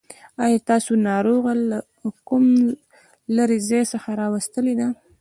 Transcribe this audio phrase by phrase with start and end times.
[0.45, 1.77] آيا تاسو ناروغه له
[2.27, 2.43] کوم
[3.35, 4.87] لرې ځای څخه راوستلې ده.